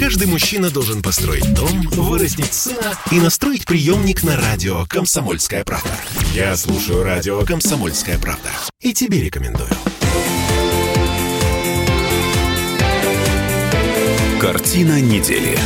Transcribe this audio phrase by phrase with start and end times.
[0.00, 5.90] Каждый мужчина должен построить дом, вырастить сына и настроить приемник на радио «Комсомольская правда».
[6.32, 8.48] Я слушаю радио «Комсомольская правда»
[8.80, 9.68] и тебе рекомендую.
[14.40, 15.58] Картина недели.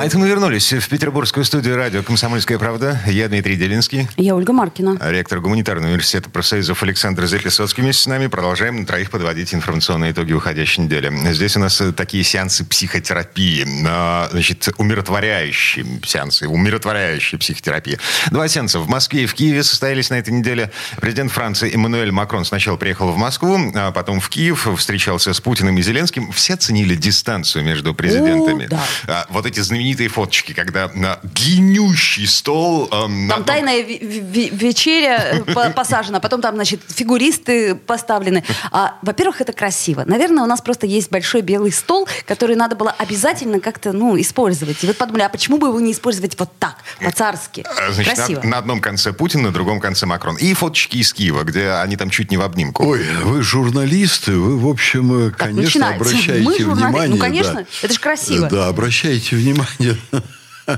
[0.00, 2.98] А это мы вернулись в петербургскую студию радио «Комсомольская правда».
[3.04, 4.08] Я Дмитрий Делинский.
[4.16, 4.96] Я Ольга Маркина.
[4.98, 8.26] Ректор гуманитарного университета профсоюзов Александр Записоцкий вместе с нами.
[8.28, 11.12] Продолжаем на троих подводить информационные итоги уходящей недели.
[11.34, 13.66] Здесь у нас э, такие сеансы психотерапии.
[13.86, 16.48] А, значит, умиротворяющие сеансы.
[16.48, 17.98] Умиротворяющие психотерапии.
[18.30, 20.70] Два сеанса в Москве и в Киеве состоялись на этой неделе.
[20.98, 25.76] Президент Франции Эммануэль Макрон сначала приехал в Москву, а потом в Киев, встречался с Путиным
[25.76, 26.32] и Зеленским.
[26.32, 28.64] Все ценили дистанцию между президентами.
[28.64, 28.80] О, да.
[29.06, 32.88] А, вот эти знаменитые фоточки, когда на длиннющий стол...
[32.92, 33.98] эм, на- Там тайная ви-
[34.32, 38.44] ви- вечеря э, по- посажена, потом там, значит, фигуристы поставлены.
[38.70, 40.04] А, во-первых, это красиво.
[40.06, 44.82] Наверное, у нас просто есть большой белый стол, который надо было обязательно как-то, ну, использовать.
[44.84, 47.64] И вот подумали, а почему бы его не использовать вот так, по-царски?
[47.66, 48.40] А, Значит, Красиво.
[48.42, 50.36] на, на одном конце Путин, на другом конце Макрон.
[50.36, 52.84] И фоточки из Киева, где они там чуть не в обнимку.
[52.86, 55.96] Ой, вы журналисты, вы, в общем, э, Так конечно, начинается.
[55.96, 56.86] обращаете Мы журналисты.
[56.86, 57.08] внимание...
[57.10, 57.64] Ну, конечно, да.
[57.82, 58.48] это ж красиво.
[58.48, 59.94] Да, обращаете внимание Ja.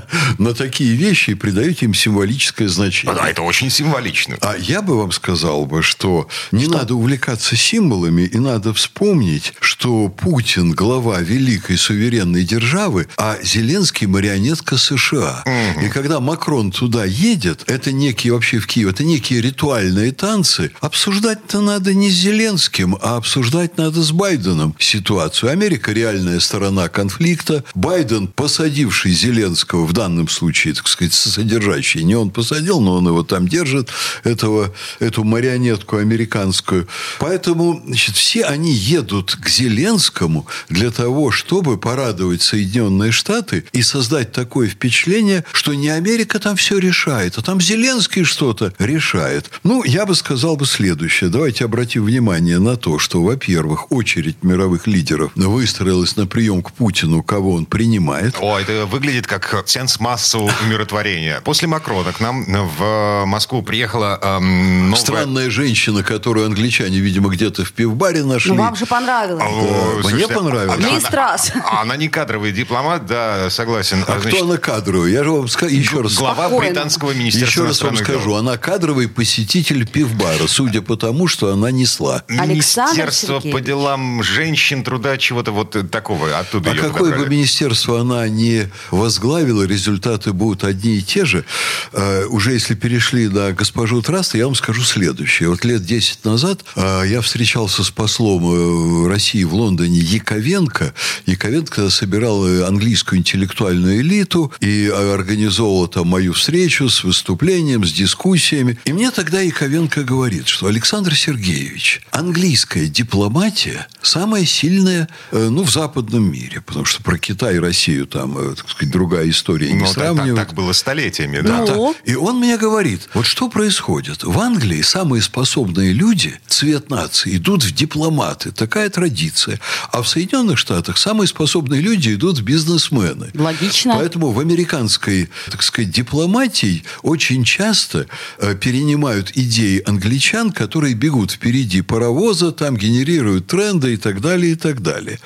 [0.37, 3.15] на такие вещи и придаете им символическое значение.
[3.15, 4.37] Да, это очень символично.
[4.41, 10.09] А я бы вам сказал бы, что не надо увлекаться символами, и надо вспомнить, что
[10.09, 15.43] Путин глава великой суверенной державы, а Зеленский марионетка США.
[15.81, 20.71] И когда Макрон туда едет, это некие вообще в Киев, это некие ритуальные танцы.
[20.79, 25.51] Обсуждать-то надо не с Зеленским, а обсуждать надо с Байденом ситуацию.
[25.51, 27.63] Америка реальная сторона конфликта.
[27.75, 32.03] Байден, посадивший Зеленского, в данном случае, так сказать, содержащий.
[32.03, 33.89] Не он посадил, но он его там держит,
[34.23, 36.87] этого, эту марионетку американскую.
[37.19, 44.31] Поэтому, значит, все они едут к Зеленскому для того, чтобы порадовать Соединенные Штаты и создать
[44.31, 49.49] такое впечатление, что не Америка там все решает, а там Зеленский что-то решает.
[49.63, 51.29] Ну, я бы сказал бы следующее.
[51.29, 57.23] Давайте обратим внимание на то, что, во-первых, очередь мировых лидеров выстроилась на прием к Путину,
[57.23, 58.35] кого он принимает.
[58.39, 61.41] О, это выглядит как сеанс массового умиротворения.
[61.41, 65.01] После Макрона к нам в Москву приехала эм, новая...
[65.01, 68.51] Странная женщина, которую англичане, видимо, где-то в пивбаре нашли.
[68.51, 69.43] Ну, вам же понравилось.
[69.43, 70.77] О, Мне слушайте, понравилось.
[70.79, 71.51] она- Мисс Трасс.
[71.63, 74.03] а Она не кадровый дипломат, да, согласен.
[74.07, 75.09] А Значит, кто она кадровая?
[75.11, 76.15] Я же вам скажу еще раз.
[76.15, 76.65] Глава Спокойно.
[76.71, 78.37] британского министерства Еще раз вам скажу, дел.
[78.37, 82.23] она кадровый посетитель пивбара, судя по тому, что она несла.
[82.27, 83.53] Александр Министерство Сергеевич.
[83.53, 86.37] по делам женщин, труда, чего-то вот такого.
[86.37, 91.45] Оттуда А какое бы министерство она не возглавила, результаты будут одни и те же.
[91.91, 95.49] Э, уже если перешли на госпожу Траста, я вам скажу следующее.
[95.49, 100.93] Вот лет 10 назад э, я встречался с послом э, России в Лондоне Яковенко.
[101.25, 108.77] Яковенко собирал э, английскую интеллектуальную элиту и организовал там мою встречу с выступлением, с дискуссиями.
[108.85, 115.71] И мне тогда Яковенко говорит, что Александр Сергеевич, английская дипломатия самая сильная э, ну, в
[115.71, 119.85] западном мире, потому что про Китай и Россию там, так сказать, другая история не Ну,
[119.85, 120.39] так- так, сравнивать.
[120.47, 121.59] так было столетиями, да.
[121.59, 122.11] Ну, Да.
[122.11, 124.23] И он мне говорит, вот что происходит?
[124.23, 128.51] В Англии самые способные люди, цвет нации, идут в дипломаты.
[128.51, 129.59] Такая традиция.
[129.91, 133.31] А в Соединенных Штатах самые способные люди идут в бизнесмены.
[133.33, 133.95] Логично.
[133.95, 138.07] Поэтому в американской, так сказать, дипломатии очень часто
[138.39, 144.55] э, перенимают идеи англичан, которые бегут впереди паровоза, там генерируют тренды и так далее, и
[144.55, 145.19] так далее.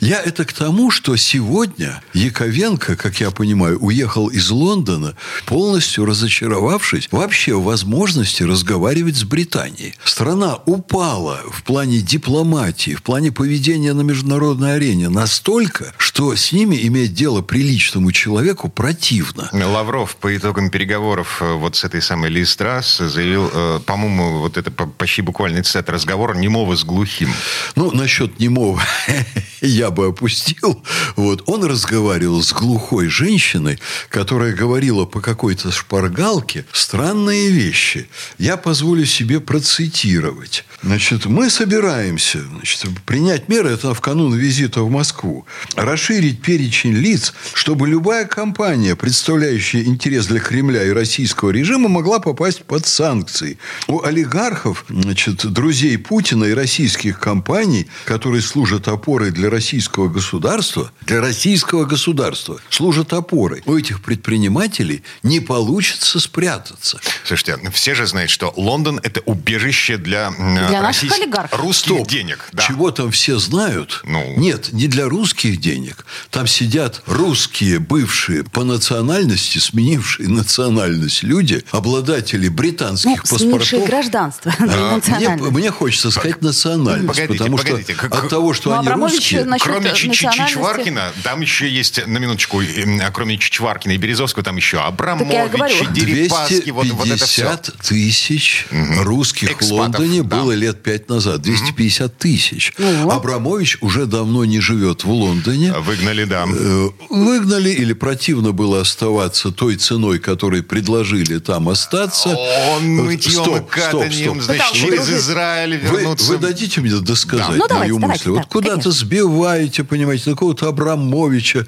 [0.00, 7.08] Я это к тому, что сегодня Яковенко, как я понимаю, уехал из Лондона, полностью разочаровавшись
[7.10, 9.94] вообще в возможности разговаривать с Британией.
[10.04, 16.76] Страна упала в плане дипломатии, в плане поведения на международной арене настолько, что с ними
[16.86, 19.50] иметь дело приличному человеку противно.
[19.52, 24.56] Лавров по итогам переговоров э, вот с этой самой Ли Страсс заявил, э, по-моему, вот
[24.56, 27.30] это по- почти буквальный цитат разговора немого с глухим.
[27.76, 28.82] Ну, насчет немого
[29.60, 30.82] я бы опустил.
[31.16, 31.42] Вот.
[31.46, 38.08] Он разговаривал с глухой женщиной, которая говорила по какой-то шпаргалке странные вещи.
[38.38, 40.64] Я позволю себе процитировать.
[40.82, 46.92] Значит, мы собираемся значит, принять меры, это в канун визита в Москву, расширить расширить перечень
[46.92, 53.58] лиц, чтобы любая компания, представляющая интерес для Кремля и российского режима, могла попасть под санкции.
[53.88, 61.20] У олигархов, значит, друзей Путина и российских компаний, которые служат опорой для российского государства, для
[61.20, 63.62] российского государства служат опорой.
[63.64, 67.00] У этих предпринимателей не получится спрятаться.
[67.24, 71.58] Слушайте, все же знают, что Лондон– это убежище для, Для наших российских- олигархов.
[71.60, 72.08] русских Стоп.
[72.08, 72.48] денег.
[72.52, 72.62] Да.
[72.62, 74.02] Чего там все знают?
[74.04, 74.34] Ну.
[74.36, 76.01] Нет, не для русских денег.
[76.30, 83.88] Там сидят русские, бывшие по национальности, сменившие национальность люди, обладатели Ну, британских сменившие паспортов.
[83.88, 84.54] гражданство.
[84.58, 85.50] А, Мне, национальность.
[85.52, 89.14] мне хочется сказать национальность, Погодите, потому погодите, что как- от того, что Ну, они Абрамович
[89.14, 89.92] русские, Кроме.
[89.94, 95.88] Чичваркина, там еще есть, на минуточку, а кроме Чичваркина и Березовского, там еще Абрамович.
[95.92, 97.42] Дерипаски, вот, вот это все.
[97.42, 98.66] 250 тысяч
[99.00, 99.70] русских в Экспатов,
[100.00, 100.36] Лондоне да.
[100.36, 101.42] было лет пять назад.
[101.42, 102.72] 250 тысяч.
[102.78, 103.10] Ну.
[103.10, 105.72] Абрамович уже давно не живет в Лондоне.
[105.82, 106.46] Выгнали, да.
[106.48, 112.28] Э, Выгнали или противно было оставаться той ценой, которой предложили там остаться.
[112.28, 114.42] Он мытьем и стоп, стоп, катанием, стоп.
[114.42, 115.16] значит, Пытался через дружить.
[115.16, 116.32] Израиль Вы, вернуться.
[116.32, 117.56] вы дадите мне досказать Да.
[117.56, 118.30] Ну, давайте, мою давайте, мысль?
[118.30, 121.66] Вот да, куда-то сбиваете, понимаете, какого-то Абрамовича.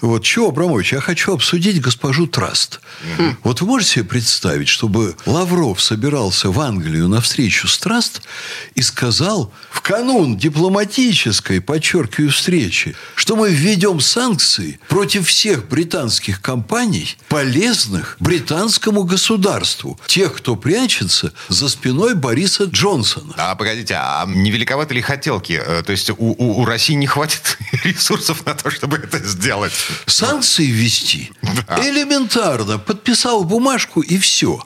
[0.00, 0.92] Вот чего Абрамович?
[0.92, 2.80] Я хочу обсудить госпожу Траст.
[3.42, 8.22] Вот вы можете себе представить, чтобы Лавров собирался в Англию на встречу с Траст
[8.74, 17.16] и сказал в канун дипломатической, подчеркиваю, встречи, что мы введем санкции против всех британских компаний,
[17.28, 19.98] полезных британскому государству.
[20.06, 23.34] Тех, кто прячется за спиной Бориса Джонсона.
[23.36, 25.60] А погодите, а не великоваты ли хотелки?
[25.64, 29.72] Э, То есть у, у- у России не хватит ресурсов на то, чтобы это сделать?
[30.06, 31.30] Санкции ввести.
[31.78, 32.78] Элементарно.
[32.78, 34.62] Подписал бумажку и все.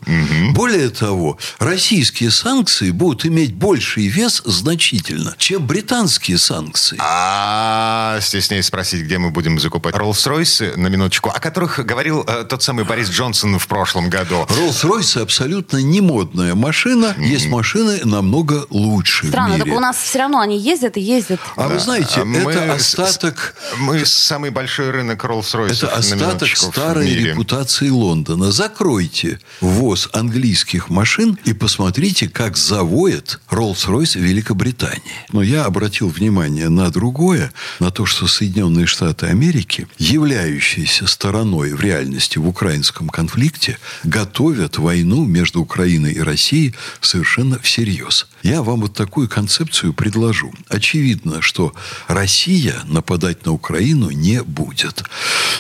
[0.53, 6.99] Более того, российские санкции будут иметь больший вес значительно, чем британские санкции.
[7.01, 12.61] А стесняюсь спросить, где мы будем закупать Роллс-Ройсы, на минуточку, о которых говорил э, тот
[12.65, 14.49] самый Борис Джонсон в прошлом году.
[14.49, 17.15] Роллс-Ройс абсолютно не модная машина.
[17.17, 21.39] Есть машины намного лучше Странно, в так у нас все равно они ездят и ездят.
[21.55, 25.87] А вы знаете, А мы это с- остаток Мы самый большой рынок Роллс-Ройсов.
[25.87, 25.99] Это на
[26.33, 27.31] остаток старой мире.
[27.31, 28.51] репутации Лондона.
[28.51, 35.01] Закройте ввоз английских машин и посмотрите, как завоет Роллс-Ройс в Великобритании.
[35.31, 41.81] Но я обратил внимание на другое, на то, что Соединенные Штаты Америки, являющиеся стороной в
[41.81, 48.27] реальности в украинском конфликте, готовят войну между Украиной и Россией совершенно всерьез.
[48.45, 50.53] Я вам вот такую концепцию предложу.
[50.69, 51.73] Очевидно, что
[52.09, 55.03] Россия нападать на Украину не будет.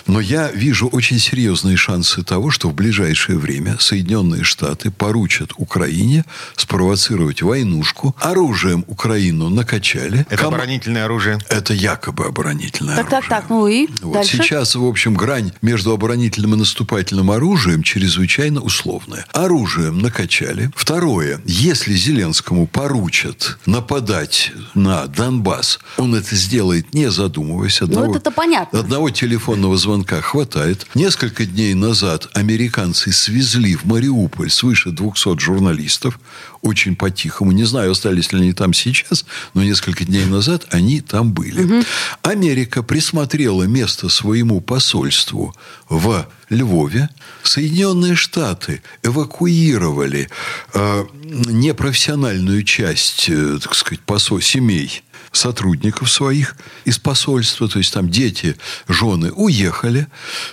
[0.07, 6.27] Но я вижу очень серьезные шансы того, что в ближайшее время Соединенные Штаты поручат Украине
[6.57, 8.15] спровоцировать войнушку.
[8.21, 10.27] Оружием Украину накачали.
[10.29, 11.39] Это Ком- оборонительное оружие.
[11.49, 13.31] это якобы оборонительное Так, так, оружие.
[13.31, 14.37] так, ну и Вот дальше?
[14.37, 19.25] сейчас, в общем, грань между оборонительным и наступательным оружием чрезвычайно условная.
[19.33, 20.71] Оружием накачали.
[20.77, 21.41] Второе.
[21.47, 27.81] Если Зеленскому поручат нападать на Донбасс, он это сделает, не задумываясь.
[27.81, 28.81] Одного, Ну, это-то понятно.
[28.81, 30.85] Одного телефонного звонка хватает.
[30.95, 36.19] Несколько дней назад американцы свезли в Мариуполь свыше 200 журналистов.
[36.63, 37.53] Очень по-тихому.
[37.53, 39.25] Не знаю, остались ли они там сейчас,
[39.55, 41.85] но несколько дней назад они там были.
[42.23, 45.55] Америка присмотрела место своему посольству
[45.89, 47.09] в Львове.
[47.43, 50.29] Соединенные Штаты эвакуировали
[50.73, 55.03] э, непрофессиональную часть, э, так сказать, посол, семей
[55.37, 58.57] сотрудников своих из посольства, то есть там дети,
[58.89, 60.07] жены уехали.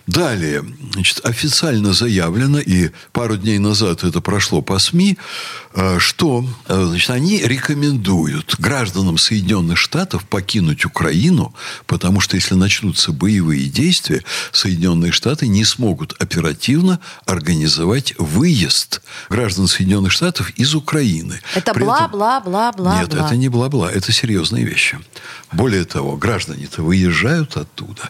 [0.07, 5.18] Далее, значит, официально заявлено, и пару дней назад это прошло по СМИ,
[5.74, 11.54] э, что э, значит, они рекомендуют гражданам Соединенных Штатов покинуть Украину,
[11.86, 20.12] потому что если начнутся боевые действия, Соединенные Штаты не смогут оперативно организовать выезд граждан Соединенных
[20.12, 21.39] Штатов из Украины.
[21.53, 23.00] Это этом- бла-бла-бла-бла.
[23.01, 24.98] нет, это не бла-бла, это серьезные вещи.
[25.51, 28.10] Более того, граждане-то выезжают оттуда.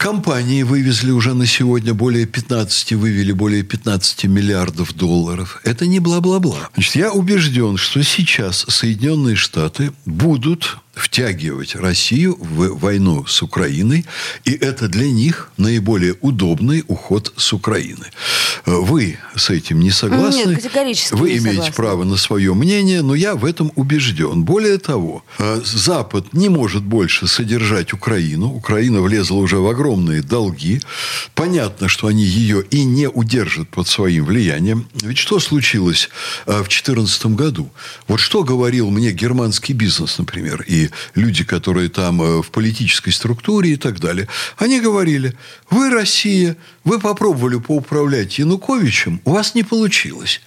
[0.00, 5.60] Компании вывезли уже на сегодня более 15, вывели более 15 миллиардов долларов.
[5.64, 6.70] Это не бла-бла-бла.
[6.74, 14.06] Значит, я убежден, что сейчас Соединенные Штаты будут втягивать Россию в войну с Украиной,
[14.44, 18.06] и это для них наиболее удобный уход с Украины.
[18.78, 20.50] Вы с этим не согласны?
[20.50, 21.74] Нет, категорически Вы не имеете согласна.
[21.74, 24.44] право на свое мнение, но я в этом убежден.
[24.44, 28.48] Более того, э, Запад не может больше содержать Украину.
[28.48, 30.80] Украина влезла уже в огромные долги.
[31.34, 34.86] Понятно, что они ее и не удержат под своим влиянием.
[34.94, 36.08] Ведь что случилось
[36.46, 37.70] э, в 2014 году?
[38.08, 43.72] Вот что говорил мне германский бизнес, например, и люди, которые там э, в политической структуре
[43.72, 45.34] и так далее, они говорили,
[45.70, 50.40] вы Россия, вы попробовали поуправлять Януковичем, у вас не получилось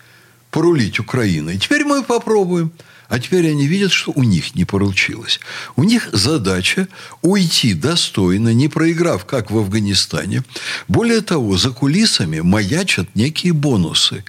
[0.51, 1.57] порулить Украиной.
[1.57, 2.71] Теперь мы попробуем.
[3.09, 5.39] А теперь они видят, что у них не получилось.
[5.75, 6.87] У них задача
[7.21, 10.43] уйти достойно, не проиграв, как в Афганистане.
[10.87, 14.23] Более того, за кулисами маячат некие бонусы.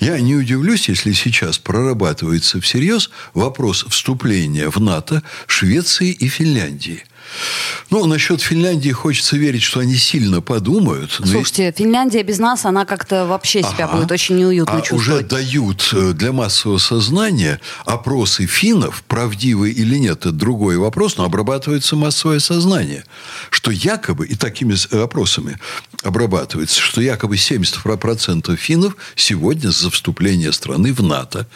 [0.00, 7.04] Я не удивлюсь, если сейчас прорабатывается всерьез вопрос вступления в НАТО Швеции и Финляндии.
[7.90, 11.12] Ну, насчет Финляндии хочется верить, что они сильно подумают.
[11.12, 11.72] Слушайте, и...
[11.72, 13.96] Финляндия без нас, она как-то вообще себя ага.
[13.96, 15.26] будет очень неуютно а чувствовать.
[15.26, 21.24] уже дают э, для массового сознания опросы финнов, правдивые или нет, это другой вопрос, но
[21.24, 23.04] обрабатывается массовое сознание.
[23.50, 25.58] Что якобы, и такими опросами
[26.04, 31.46] обрабатывается, что якобы 70% финнов сегодня за вступление страны в НАТО.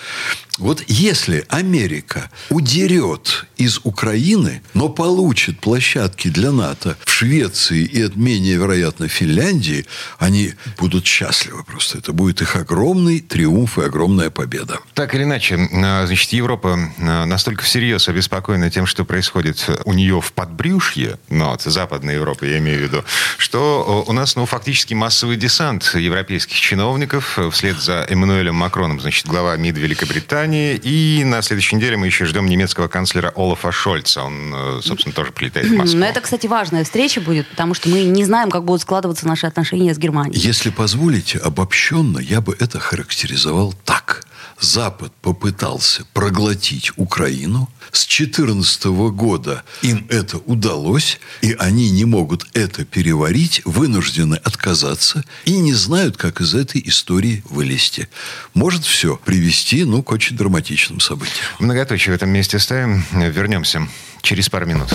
[0.59, 8.57] Вот если Америка удерет из Украины, но получит площадки для НАТО в Швеции и, менее
[8.57, 9.87] вероятно, Финляндии,
[10.19, 11.99] они будут счастливы просто.
[11.99, 14.79] Это будет их огромный триумф и огромная победа.
[14.95, 20.21] Так или иначе, а, значит, Европа а, настолько всерьез обеспокоена тем, что происходит у нее
[20.21, 23.05] в подбрюшье, ну, вот, Западной Европы, я имею в виду,
[23.37, 29.57] что у нас, ну, фактически массовый десант европейских чиновников вслед за Эммануэлем Макроном, значит, глава
[29.57, 30.81] МИД Великобритании, Британии.
[30.83, 34.23] И на следующей неделе мы еще ждем немецкого канцлера Олафа Шольца.
[34.23, 35.99] Он, э, собственно, тоже прилетает в Москву.
[35.99, 39.47] Но это, кстати, важная встреча будет, потому что мы не знаем, как будут складываться наши
[39.47, 40.39] отношения с Германией.
[40.39, 44.26] Если позволите, обобщенно я бы это характеризовал так.
[44.61, 47.71] Запад попытался проглотить Украину.
[47.93, 55.59] С 2014 года им это удалось, и они не могут это переварить, вынуждены отказаться и
[55.59, 58.09] не знают, как из этой истории вылезти.
[58.55, 61.47] Может все привести ну, к очень драматичным событиям.
[61.59, 63.05] Многоточие в этом месте ставим.
[63.13, 63.87] Вернемся
[64.23, 64.89] через пару минут.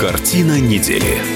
[0.00, 1.35] Картина недели.